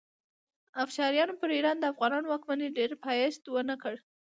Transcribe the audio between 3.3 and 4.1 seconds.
ونه کړ.